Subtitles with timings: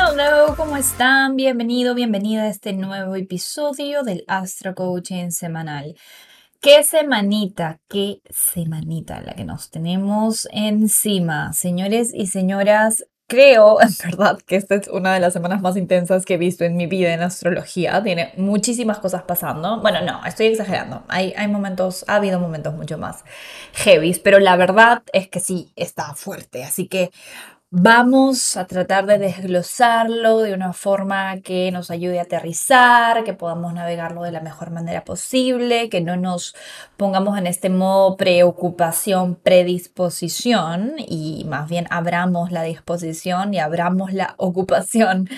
[0.00, 1.34] Hola, ¿cómo están?
[1.34, 5.96] Bienvenido, bienvenida a este nuevo episodio del Astro Coaching semanal.
[6.60, 11.52] ¿Qué semanita, qué semanita la que nos tenemos encima?
[11.52, 16.24] Señores y señoras, creo en verdad que esta es una de las semanas más intensas
[16.24, 18.00] que he visto en mi vida en astrología.
[18.00, 19.80] Tiene muchísimas cosas pasando.
[19.80, 21.02] Bueno, no, estoy exagerando.
[21.08, 23.24] Hay, hay momentos, ha habido momentos mucho más
[23.72, 26.62] heavy, pero la verdad es que sí, está fuerte.
[26.62, 27.10] Así que
[27.70, 33.74] Vamos a tratar de desglosarlo de una forma que nos ayude a aterrizar, que podamos
[33.74, 36.56] navegarlo de la mejor manera posible, que no nos
[36.96, 44.34] pongamos en este modo preocupación, predisposición y más bien abramos la disposición y abramos la
[44.38, 45.28] ocupación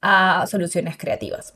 [0.00, 1.54] a soluciones creativas.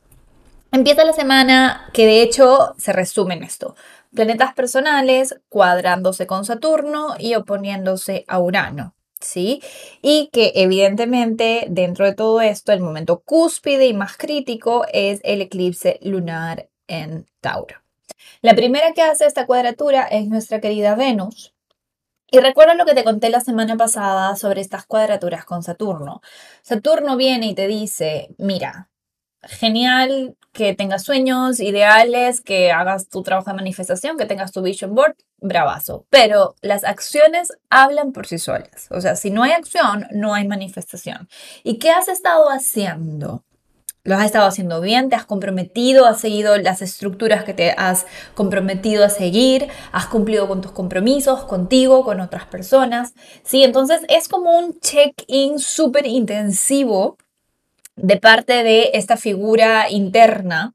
[0.73, 3.77] Empieza la semana que de hecho se resume en esto.
[4.13, 8.94] Planetas personales cuadrándose con Saturno y oponiéndose a Urano.
[9.21, 9.63] ¿Sí?
[10.03, 15.43] Y que evidentemente dentro de todo esto el momento cúspide y más crítico es el
[15.43, 17.77] eclipse lunar en Tauro.
[18.43, 21.55] La primera que hace esta cuadratura es nuestra querida Venus.
[22.31, 26.21] Y recuerda lo que te conté la semana pasada sobre estas cuadraturas con Saturno.
[26.63, 28.91] Saturno viene y te dice, mira,
[29.49, 34.95] genial que tengas sueños ideales, que hagas tu trabajo de manifestación, que tengas tu vision
[34.95, 36.07] board, bravazo.
[36.11, 38.89] Pero las acciones hablan por sí solas.
[38.91, 41.29] O sea, si no hay acción, no hay manifestación.
[41.65, 43.45] ¿Y qué has estado haciendo?
[44.07, 45.09] ¿Lo has estado haciendo bien?
[45.09, 46.05] ¿Te has comprometido?
[46.05, 48.05] ¿Has seguido las estructuras que te has
[48.35, 49.69] comprometido a seguir?
[49.93, 53.15] ¿Has cumplido con tus compromisos contigo, con otras personas?
[53.45, 57.17] Sí, entonces es como un check-in súper intensivo
[57.97, 60.75] de parte de esta figura interna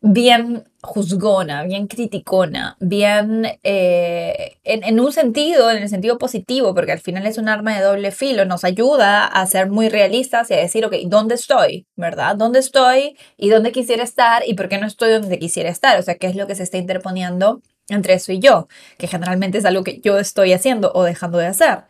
[0.00, 7.00] bien juzgona, bien criticona, bien eh, en, un sentido, en el sentido positivo, porque al
[7.00, 10.58] final es un arma de doble filo, nos ayuda a ser muy realistas y a
[10.58, 11.86] decir, ok, ¿dónde estoy?
[11.96, 12.36] ¿Verdad?
[12.36, 13.16] ¿Dónde estoy?
[13.36, 14.42] ¿Y dónde quisiera estar?
[14.46, 15.98] ¿Y por qué no estoy donde quisiera estar?
[15.98, 18.68] O sea, ¿qué es lo que se está interponiendo entre eso y yo?
[18.98, 21.84] Que generalmente es algo que yo estoy haciendo o dejando de hacer.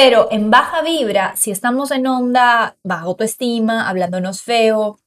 [0.00, 5.00] Pero en baja vibra, si estamos en onda baja autoestima, hablándonos feo,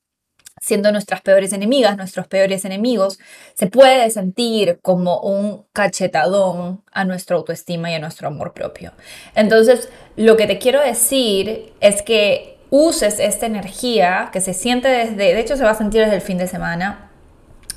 [0.60, 3.18] siendo nuestras peores enemigas, nuestros peores enemigos,
[3.54, 8.92] se puede sentir como un cachetadón a nuestra autoestima y a nuestro amor propio.
[9.34, 9.88] Entonces,
[10.18, 15.40] lo que te quiero decir es que uses esta energía que se siente desde, de
[15.40, 17.11] hecho se va a sentir desde el fin de semana,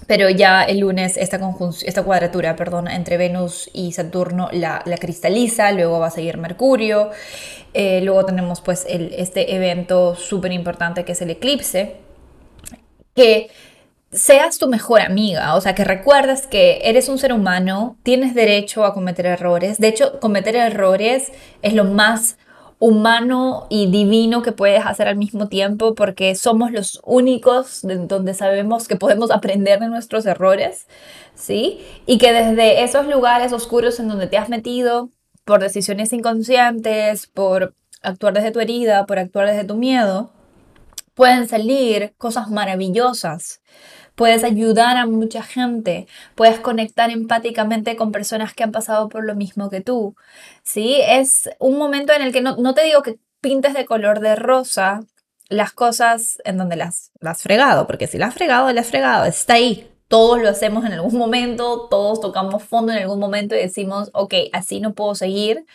[0.06, 1.38] pero ya el lunes esta,
[1.84, 7.10] esta cuadratura perdón, entre Venus y Saturno la, cristaliza, luego va a seguir Mercurio,
[7.72, 11.96] eh, luego tenemos pues este evento súper importante que es el eclipse,
[13.14, 13.50] que
[14.12, 18.84] seas tu mejor amiga, o sea, que recuerdes que eres un ser humano, tienes derecho
[18.84, 21.32] a cometer errores, de hecho, cometer errores
[21.62, 22.36] es lo más
[22.84, 28.88] humano y divino que puedes hacer al mismo tiempo porque somos los únicos donde sabemos
[28.88, 30.86] que podemos aprender de nuestros errores,
[31.34, 31.80] ¿sí?
[32.04, 35.08] Y que desde esos lugares oscuros en donde te has metido
[35.46, 40.30] por decisiones inconscientes, por actuar desde tu herida, por actuar desde tu miedo,
[41.14, 43.62] pueden salir cosas maravillosas
[44.14, 49.34] puedes ayudar a mucha gente, puedes conectar empáticamente con personas que han pasado por lo
[49.34, 50.14] mismo que tú.
[50.62, 51.00] ¿sí?
[51.06, 54.36] Es un momento en el que no, no te digo que pintes de color de
[54.36, 55.00] rosa
[55.48, 58.90] las cosas en donde las, las has fregado, porque si las has fregado, las has
[58.90, 59.90] fregado, está ahí.
[60.08, 64.34] Todos lo hacemos en algún momento, todos tocamos fondo en algún momento y decimos, ok,
[64.52, 65.66] así no puedo seguir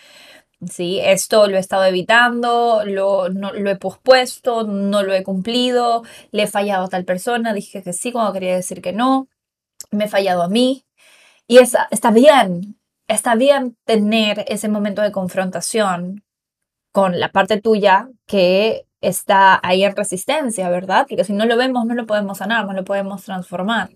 [0.67, 0.99] ¿sí?
[1.01, 6.43] Esto lo he estado evitando, lo, no, lo he pospuesto, no lo he cumplido, le
[6.43, 9.27] he fallado a tal persona, dije que sí cuando quería decir que no,
[9.91, 10.85] me he fallado a mí.
[11.47, 16.23] Y está bien, está bien tener ese momento de confrontación
[16.91, 21.05] con la parte tuya que está ahí en resistencia, ¿verdad?
[21.09, 23.91] Porque si no lo vemos, no lo podemos sanar, no lo podemos transformar.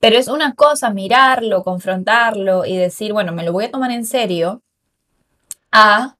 [0.00, 4.06] Pero es una cosa mirarlo, confrontarlo y decir, bueno, me lo voy a tomar en
[4.06, 4.62] serio
[5.72, 6.16] a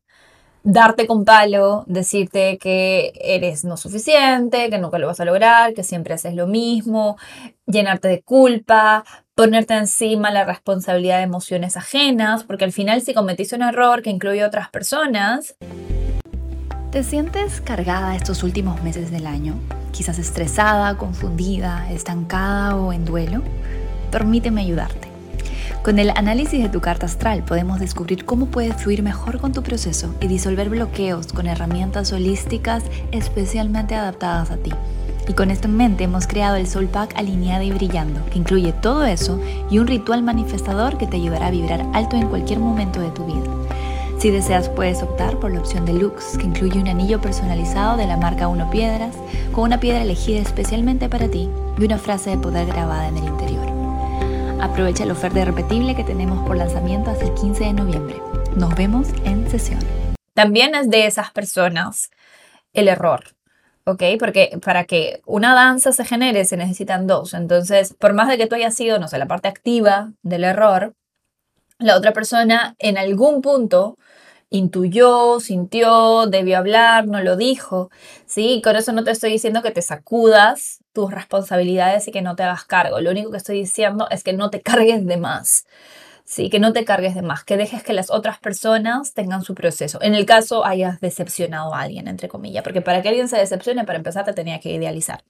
[0.63, 5.83] darte con palo, decirte que eres no suficiente, que nunca lo vas a lograr, que
[5.83, 7.17] siempre haces lo mismo,
[7.67, 9.05] llenarte de culpa,
[9.35, 14.11] ponerte encima la responsabilidad de emociones ajenas, porque al final si cometiste un error que
[14.11, 15.57] incluye a otras personas,
[16.91, 19.55] ¿Te sientes cargada estos últimos meses del año?
[19.93, 23.45] Quizás estresada, confundida, estancada o en duelo.
[24.11, 25.10] Permíteme ayudarte.
[25.83, 29.63] Con el análisis de tu carta astral podemos descubrir cómo puedes fluir mejor con tu
[29.63, 32.83] proceso y disolver bloqueos con herramientas holísticas
[33.13, 34.73] especialmente adaptadas a ti.
[35.27, 38.73] Y con esto en mente hemos creado el Soul Pack alineada y brillando, que incluye
[38.73, 39.41] todo eso
[39.71, 43.25] y un ritual manifestador que te ayudará a vibrar alto en cualquier momento de tu
[43.25, 43.51] vida.
[44.19, 48.19] Si deseas puedes optar por la opción deluxe que incluye un anillo personalizado de la
[48.19, 49.15] marca Uno Piedras
[49.53, 51.49] con una piedra elegida especialmente para ti
[51.79, 53.70] y una frase de poder grabada en el interior.
[54.61, 58.17] Aprovecha la oferta irrepetible que tenemos por lanzamiento hasta el 15 de noviembre.
[58.57, 59.81] Nos vemos en sesión.
[60.35, 62.11] También es de esas personas
[62.75, 63.25] el error.
[63.85, 64.03] ¿ok?
[64.19, 67.35] Porque para que una danza se genere se necesitan dos.
[67.35, 70.95] Entonces, por más de que tú hayas sido, no sé, la parte activa del error,
[71.79, 73.97] la otra persona en algún punto
[74.51, 77.91] intuyó, sintió, debió hablar, no lo dijo,
[78.27, 78.61] ¿sí?
[78.63, 82.43] Con eso no te estoy diciendo que te sacudas tus responsabilidades y que no te
[82.43, 83.01] hagas cargo.
[83.01, 85.65] Lo único que estoy diciendo es que no te cargues de más.
[86.25, 89.57] Sí, que no te cargues de más, que dejes que las otras personas tengan su
[89.57, 90.01] proceso.
[90.01, 93.85] En el caso hayas decepcionado a alguien, entre comillas, porque para que alguien se decepcione,
[93.85, 95.25] para empezar, te tenía que idealizar.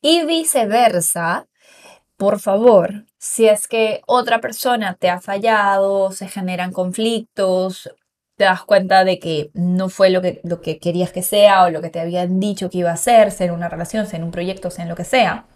[0.00, 1.46] Y viceversa,
[2.16, 7.88] por favor, si es que otra persona te ha fallado, se generan conflictos,
[8.42, 11.70] te das cuenta de que no fue lo que, lo que querías que sea o
[11.70, 14.24] lo que te habían dicho que iba a ser, sea en una relación, sea en
[14.24, 15.46] un proyecto, sea en lo que sea.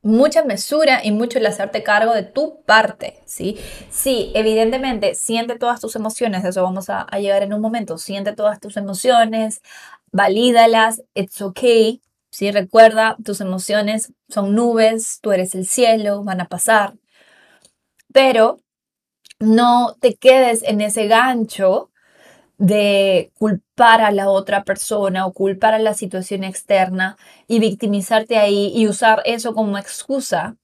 [0.00, 3.58] Mucha mesura y mucho el hacerte cargo de tu parte, ¿sí?
[3.90, 8.32] Sí, evidentemente, siente todas tus emociones, eso vamos a, a llegar en un momento, siente
[8.32, 9.60] todas tus emociones,
[10.12, 12.00] valídalas, it's okay,
[12.30, 12.50] ¿sí?
[12.52, 16.94] Recuerda, tus emociones son nubes, tú eres el cielo, van a pasar,
[18.14, 18.61] pero
[19.42, 21.90] no te quedes en ese gancho
[22.58, 27.16] de culpar a la otra persona o culpar a la situación externa
[27.48, 30.56] y victimizarte ahí y usar eso como excusa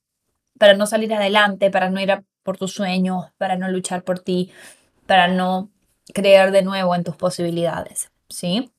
[0.58, 4.50] para no salir adelante, para no ir por tus sueños, para no luchar por ti,
[5.06, 5.70] para no
[6.14, 8.70] creer de nuevo en tus posibilidades, ¿sí?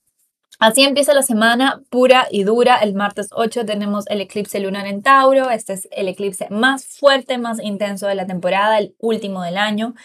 [0.60, 2.76] Así empieza la semana pura y dura.
[2.76, 5.50] El martes 8 tenemos el eclipse lunar en Tauro.
[5.52, 9.96] Este es el eclipse más fuerte, más intenso de la temporada, el último del año.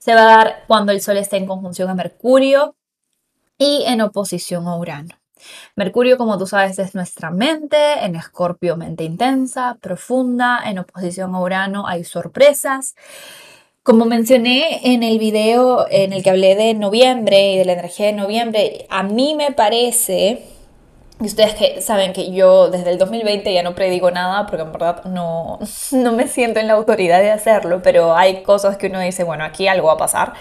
[0.00, 2.74] Se va a dar cuando el Sol esté en conjunción a Mercurio
[3.56, 5.14] y en oposición a Urano.
[5.76, 11.40] Mercurio, como tú sabes, es nuestra mente, en Escorpio mente intensa, profunda, en oposición a
[11.40, 12.96] Urano hay sorpresas.
[13.82, 18.06] Como mencioné en el video en el que hablé de noviembre y de la energía
[18.06, 20.42] de noviembre, a mí me parece,
[21.18, 24.72] y ustedes que saben que yo desde el 2020 ya no predigo nada porque en
[24.72, 25.58] verdad no,
[25.92, 29.44] no me siento en la autoridad de hacerlo, pero hay cosas que uno dice, bueno,
[29.44, 30.34] aquí algo va a pasar.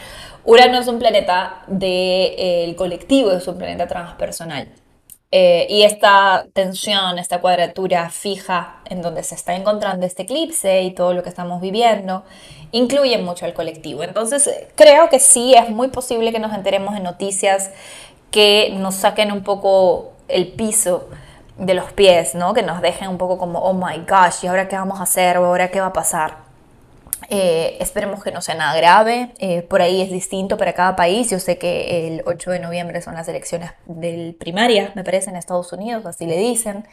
[0.43, 4.67] Urano es un planeta del colectivo, es un planeta transpersonal.
[5.31, 10.91] Eh, y esta tensión, esta cuadratura fija en donde se está encontrando este eclipse y
[10.91, 12.23] todo lo que estamos viviendo,
[12.71, 14.03] incluye mucho al colectivo.
[14.03, 17.71] Entonces, creo que sí, es muy posible que nos enteremos de noticias
[18.31, 21.09] que nos saquen un poco el piso
[21.57, 22.53] de los pies, ¿no?
[22.53, 25.37] Que nos dejen un poco como, oh my gosh, ¿y ahora qué vamos a hacer?
[25.37, 26.48] ¿O ahora qué va a pasar?
[27.29, 29.31] Eh, esperemos que no sea nada grave.
[29.39, 31.29] Eh, por ahí es distinto para cada país.
[31.29, 35.35] Yo sé que el 8 de noviembre son las elecciones del primaria, me parece, en
[35.35, 36.87] Estados Unidos, así le dicen.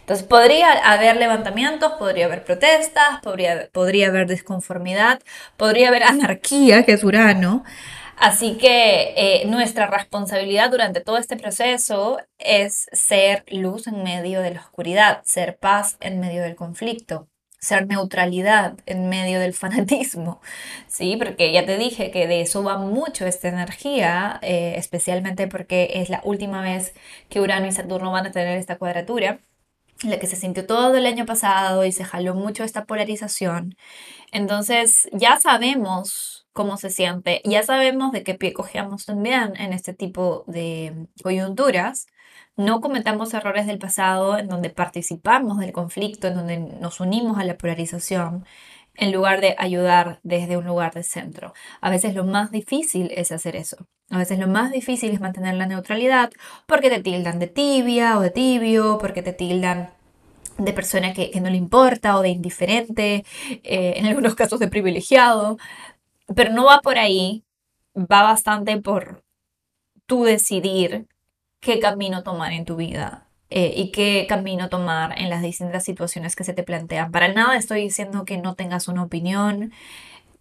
[0.00, 5.20] Entonces podría haber levantamientos, podría haber protestas, podría, podría haber desconformidad,
[5.56, 7.64] podría haber anarquía, que es Urano.
[8.16, 14.54] Así que eh, nuestra responsabilidad durante todo este proceso es ser luz en medio de
[14.54, 17.31] la oscuridad, ser paz en medio del conflicto
[17.62, 20.40] ser neutralidad en medio del fanatismo,
[20.88, 21.16] ¿sí?
[21.16, 26.10] Porque ya te dije que de eso va mucho esta energía, eh, especialmente porque es
[26.10, 26.92] la última vez
[27.30, 29.38] que Urano y Saturno van a tener esta cuadratura,
[30.02, 33.76] la que se sintió todo el año pasado y se jaló mucho esta polarización.
[34.32, 39.94] Entonces ya sabemos cómo se siente, ya sabemos de qué pie cogemos también en este
[39.94, 42.06] tipo de coyunturas,
[42.56, 47.44] no cometamos errores del pasado en donde participamos del conflicto, en donde nos unimos a
[47.44, 48.44] la polarización,
[48.94, 51.54] en lugar de ayudar desde un lugar de centro.
[51.80, 53.88] A veces lo más difícil es hacer eso.
[54.10, 56.30] A veces lo más difícil es mantener la neutralidad
[56.66, 59.90] porque te tildan de tibia o de tibio, porque te tildan
[60.58, 63.24] de persona que, no le importa o de indiferente,
[63.64, 65.56] eh, en algunos casos de privilegiado,
[66.36, 67.44] pero no va por ahí,
[67.96, 69.24] va bastante por
[70.06, 71.06] tú decidir
[71.62, 76.36] qué camino tomar en tu vida eh, y qué camino tomar en las distintas situaciones
[76.36, 77.12] que se te plantean.
[77.12, 79.72] Para nada estoy diciendo que no tengas una opinión,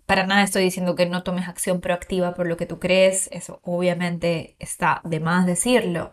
[0.08, 3.60] para nada estoy diciendo que no tomes acción proactiva por lo que tú crees, eso
[3.64, 6.12] obviamente está de más decirlo.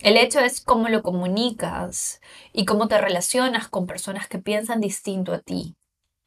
[0.00, 2.20] El hecho es cómo lo comunicas
[2.52, 5.74] y cómo te relacionas con personas que piensan distinto a ti.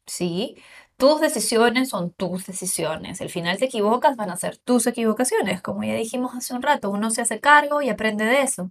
[0.06, 0.56] ¿Sí?
[1.00, 3.22] Tus decisiones son tus decisiones.
[3.22, 5.62] Al final te equivocas, van a ser tus equivocaciones.
[5.62, 8.70] Como ya dijimos hace un rato, uno se hace cargo y aprende de eso.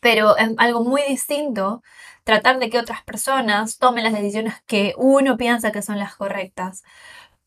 [0.00, 1.82] Pero es algo muy distinto
[2.24, 6.82] tratar de que otras personas tomen las decisiones que uno piensa que son las correctas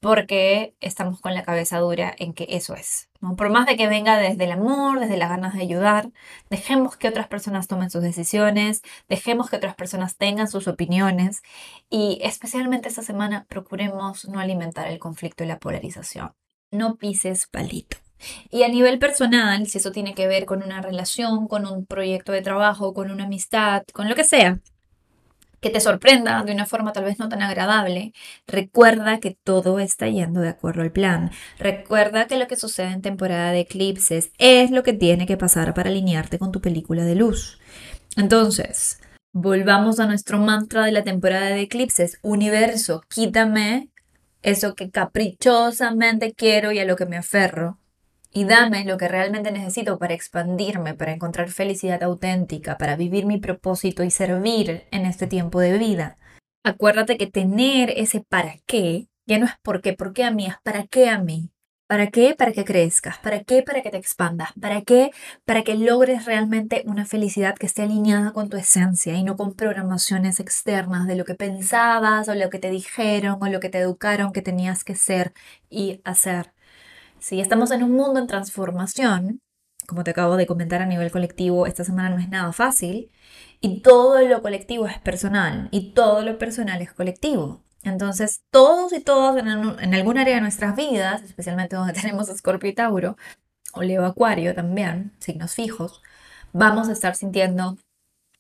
[0.02, 3.08] porque estamos con la cabeza dura en que eso es.
[3.22, 3.36] ¿no?
[3.36, 6.10] Por más de que venga desde el amor, desde las ganas de ayudar,
[6.50, 11.44] dejemos que otras personas tomen sus decisiones, dejemos que otras personas tengan sus opiniones
[11.90, 16.34] y especialmente esta semana procuremos no alimentar el conflicto y la polarización.
[16.72, 17.98] No pises palito.
[18.50, 22.32] Y a nivel personal, si eso tiene que ver con una relación, con un proyecto
[22.32, 24.60] de trabajo, con una amistad, con lo que sea,
[25.62, 28.14] que te sorprenda de una forma tal vez no tan agradable,
[28.48, 31.32] recuerda que todo está yendo de acuerdo al plan.
[31.60, 35.74] Recuerda que lo que sucede en temporada de eclipses es lo que tiene que pasar
[35.74, 37.60] para alinearte con tu película de luz.
[38.18, 39.00] Entonces,
[39.32, 42.18] volvamos a nuestro mantra de la temporada de eclipses.
[42.24, 43.90] Universo, quítame
[44.42, 47.81] eso que caprichosamente quiero y a lo que me aferro
[48.32, 53.40] y dame lo que realmente necesito para expandirme, para encontrar felicidad auténtica, para vivir mi
[53.40, 56.18] propósito y servir en este tiempo de vida.
[56.64, 60.48] Acuérdate que tener ese para qué ya no es por qué, por qué a mí,
[60.48, 61.52] es para qué a mí.
[61.88, 62.36] ¿Para qué?
[62.36, 63.18] Para que crezcas.
[63.18, 63.64] ¿Para qué?
[63.64, 64.52] Para que te expandas.
[64.60, 65.12] ¿Para qué?
[65.44, 69.56] Para que logres realmente una felicidad que esté alineada con tu esencia y no con
[69.56, 73.80] programaciones externas de lo que pensabas o lo que te dijeron o lo que te
[73.80, 75.34] educaron que tenías que ser
[75.70, 76.54] y hacer.
[77.22, 79.42] Si estamos en un mundo en transformación,
[79.88, 83.12] como te acabo de comentar a nivel colectivo, esta semana no es nada fácil,
[83.60, 87.64] y todo lo colectivo es personal, y todo lo personal es colectivo.
[87.84, 92.72] Entonces, todos y todas en, en algún área de nuestras vidas, especialmente donde tenemos Escorpio
[92.72, 93.18] y Tauro,
[93.74, 96.02] o Leo Acuario también, signos fijos,
[96.54, 97.78] vamos a estar sintiendo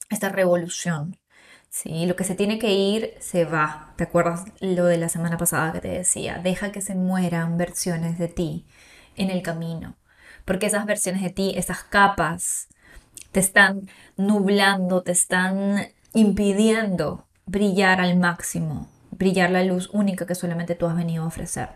[0.10, 1.18] esta revolución,
[1.74, 3.94] Sí, lo que se tiene que ir se va.
[3.96, 6.38] ¿Te acuerdas lo de la semana pasada que te decía?
[6.44, 8.66] Deja que se mueran versiones de ti
[9.16, 9.96] en el camino.
[10.44, 12.68] Porque esas versiones de ti, esas capas,
[13.32, 20.76] te están nublando, te están impidiendo brillar al máximo, brillar la luz única que solamente
[20.76, 21.70] tú has venido a ofrecer.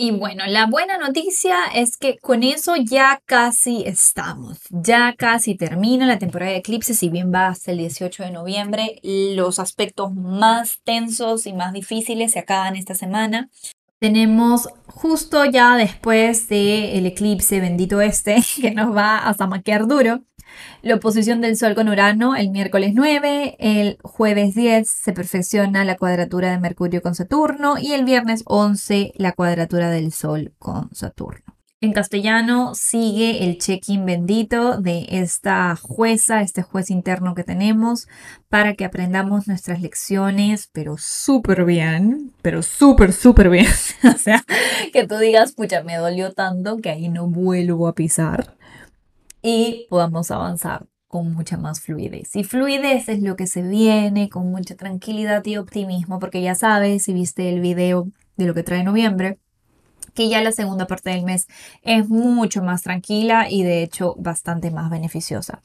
[0.00, 4.60] Y bueno, la buena noticia es que con eso ya casi estamos.
[4.70, 9.00] Ya casi termina la temporada de eclipses, si bien va hasta el 18 de noviembre.
[9.02, 13.50] Los aspectos más tensos y más difíciles se acaban esta semana.
[13.98, 20.20] Tenemos justo ya después del eclipse bendito este, que nos va a zamaquear duro,
[20.82, 25.96] la oposición del Sol con Urano el miércoles 9, el jueves 10 se perfecciona la
[25.96, 31.58] cuadratura de Mercurio con Saturno y el viernes 11 la cuadratura del Sol con Saturno.
[31.80, 38.08] En castellano sigue el check-in bendito de esta jueza, este juez interno que tenemos,
[38.48, 43.68] para que aprendamos nuestras lecciones, pero súper bien, pero súper, súper bien.
[44.12, 44.44] o sea,
[44.92, 48.57] que tú digas, pucha, me dolió tanto que ahí no vuelvo a pisar
[49.50, 52.36] y podamos avanzar con mucha más fluidez.
[52.36, 57.04] Y fluidez es lo que se viene con mucha tranquilidad y optimismo, porque ya sabes,
[57.04, 59.38] si viste el video de lo que trae noviembre,
[60.12, 61.46] que ya la segunda parte del mes
[61.80, 65.62] es mucho más tranquila y de hecho bastante más beneficiosa.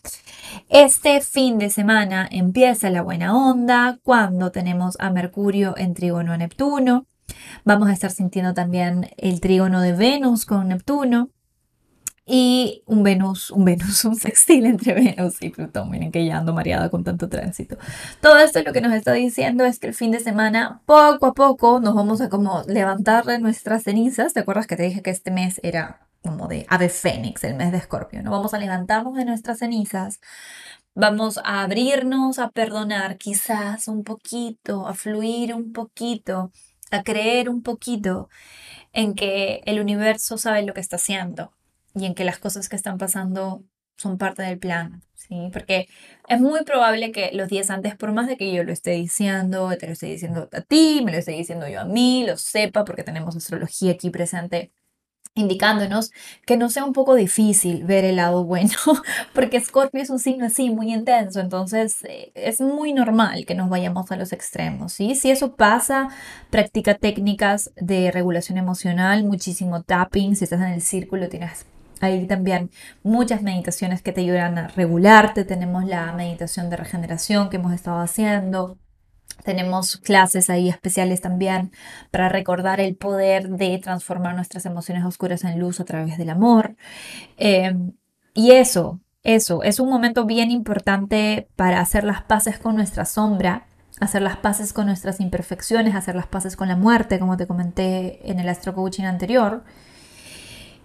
[0.70, 6.38] Este fin de semana empieza la buena onda cuando tenemos a Mercurio en trígono a
[6.38, 7.06] Neptuno.
[7.66, 11.32] Vamos a estar sintiendo también el trígono de Venus con Neptuno
[12.26, 15.90] y un Venus, un Venus, un sextil entre Venus y Plutón.
[15.90, 17.78] Miren que ya ando mareada con tanto tránsito.
[18.22, 21.34] Todo esto lo que nos está diciendo es que el fin de semana, poco a
[21.34, 24.34] poco, nos vamos a como levantar de nuestras cenizas.
[24.34, 27.72] ¿Te acuerdas que te dije que este mes era como de ave fénix, el mes
[27.72, 28.24] de escorpio?
[28.24, 28.32] ¿no?
[28.32, 30.22] Vamos a levantarnos de nuestras cenizas.
[30.96, 36.52] Vamos a abrirnos a perdonar quizás un poquito, a fluir un poquito,
[36.92, 38.30] a creer un poquito
[38.94, 41.52] en que el universo sabe lo que está haciendo
[41.96, 43.64] y en que las cosas que están pasando
[43.98, 45.50] son parte del plan, ¿sí?
[45.54, 45.88] Porque
[46.28, 49.70] es muy probable que los días antes, por más de que yo lo esté diciendo,
[49.78, 52.86] te lo esté diciendo a ti, me lo esté diciendo yo a mí, lo sepa
[52.86, 54.72] porque tenemos astrología aquí presente
[55.36, 56.12] indicándonos
[56.46, 58.70] que no sea un poco difícil ver el lado bueno,
[59.34, 63.70] porque Scorpio es un signo así muy intenso, entonces eh, es muy normal que nos
[63.70, 65.16] vayamos a los extremos, ¿sí?
[65.16, 66.10] Si eso pasa,
[66.50, 71.66] practica técnicas de regulación emocional, muchísimo tapping, si estás en el círculo tienes
[72.04, 72.70] hay también
[73.02, 75.46] muchas meditaciones que te ayudan a regularte.
[75.46, 78.78] Tenemos la meditación de regeneración que hemos estado haciendo.
[79.44, 81.72] Tenemos clases ahí especiales también
[82.12, 86.76] para recordar el poder de transformar nuestras emociones oscuras en luz a través del amor.
[87.38, 87.94] Em,
[88.34, 93.66] y eso, eso, es un momento bien importante para hacer las paces con nuestra sombra,
[94.00, 98.30] hacer las paces con nuestras imperfecciones, hacer las paces con la muerte, como te comenté
[98.30, 99.64] en el astro coaching anterior,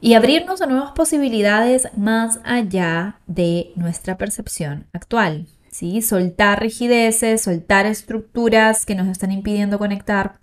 [0.00, 5.46] y abrirnos a nuevas posibilidades más allá de nuestra percepción actual.
[5.70, 6.02] ¿sí?
[6.02, 10.38] Soltar rigideces, soltar estructuras que nos están impidiendo conectar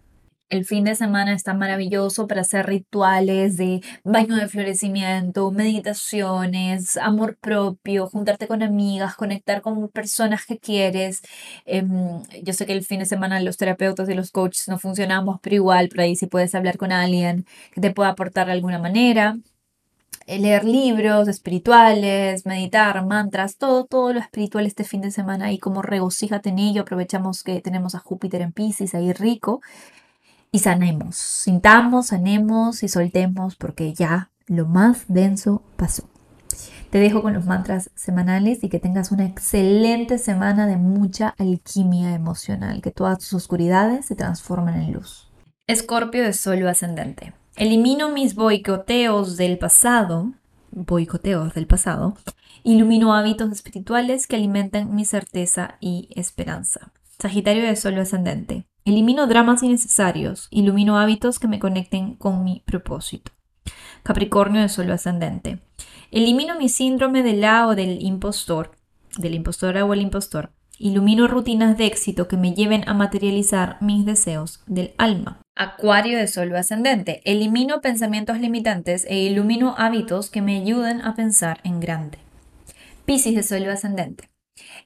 [0.55, 7.37] el fin de semana está maravilloso para hacer rituales de baño de florecimiento, meditaciones, amor
[7.37, 11.21] propio, juntarte con amigas, conectar con personas que quieres.
[11.65, 15.39] Em, yo sé que el fin de semana los terapeutas y los coaches no funcionamos,
[15.41, 18.79] pero igual por ahí si puedes hablar con alguien que te pueda aportar de alguna
[18.79, 19.37] manera.
[20.27, 25.59] Eh, leer libros espirituales, meditar, mantras, todo, todo lo espiritual este fin de semana y
[25.59, 26.81] como regocíjate en ello.
[26.81, 29.61] Aprovechamos que tenemos a Júpiter en Pisces ahí rico
[30.55, 31.17] y sanemos.
[31.17, 36.07] Sintamos, sanemos y soltemos porque ya lo más denso pasó.
[36.89, 42.13] Te dejo con los mantras semanales y que tengas una excelente semana de mucha alquimia
[42.13, 45.29] emocional, que todas tus oscuridades se transformen en luz.
[45.67, 47.33] Escorpio de Sol ascendente.
[47.57, 50.31] Elimino mis boicoteos del pasado,
[50.71, 52.15] boicoteos del pasado,
[52.63, 56.93] ilumino hábitos espirituales que alimenten mi certeza y esperanza.
[57.19, 58.67] Sagitario de Sol ascendente.
[58.87, 63.31] Elimino dramas innecesarios, ilumino hábitos que me conecten con mi propósito.
[64.03, 65.57] Capricornio de Sol ascendente.
[66.11, 68.75] Elimino mi síndrome de la o del impostor,
[69.17, 70.51] de la impostora o el impostor.
[70.77, 75.41] Ilumino rutinas de éxito que me lleven a materializar mis deseos del alma.
[75.55, 77.21] Acuario de Sol ascendente.
[77.25, 82.19] Elimino pensamientos limitantes e ilumino hábitos que me ayuden a pensar en grande.
[83.05, 84.29] Piscis de Sol ascendente.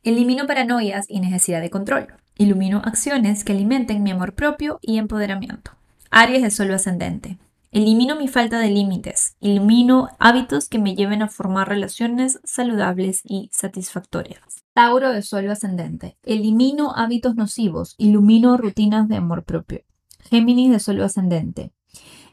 [0.05, 2.07] Elimino paranoias y necesidad de control.
[2.41, 5.71] Ilumino acciones que alimenten mi amor propio y empoderamiento.
[6.09, 7.37] Aries de Sol ascendente.
[7.69, 9.35] Elimino mi falta de límites.
[9.41, 14.63] Ilumino hábitos que me lleven a formar relaciones saludables y satisfactorias.
[14.73, 16.17] Tauro de Sol ascendente.
[16.23, 17.95] Elimino hábitos nocivos.
[17.97, 19.81] Ilumino rutinas de amor propio.
[20.21, 21.73] Géminis de Sol ascendente.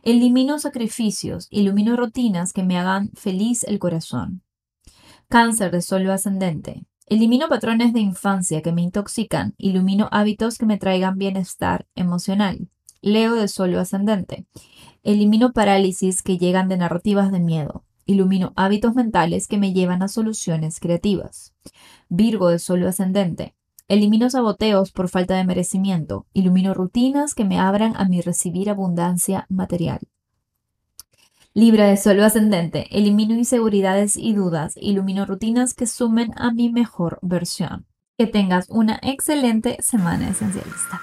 [0.05, 1.49] Elimino sacrificios.
[1.51, 4.43] Ilumino rutinas que me hagan feliz el corazón.
[5.29, 6.87] Cáncer de Sol ascendente.
[7.09, 12.69] Elimino patrones de infancia que me intoxican, ilumino hábitos que me traigan bienestar emocional.
[13.01, 14.45] Leo de suelo ascendente.
[15.05, 17.85] Elimino parálisis que llegan de narrativas de miedo.
[18.07, 21.55] Ilumino hábitos mentales que me llevan a soluciones creativas.
[22.09, 23.55] Virgo de suelo ascendente.
[23.87, 26.27] Elimino saboteos por falta de merecimiento.
[26.33, 30.01] Ilumino rutinas que me abran a mi recibir abundancia material.
[31.57, 32.87] Libra de Sol ascendente.
[32.91, 34.75] Elimino inseguridades y dudas.
[34.77, 37.87] Ilumino rutinas que sumen a mi mejor versión.
[38.19, 41.01] Que tengas una excelente semana esencialista.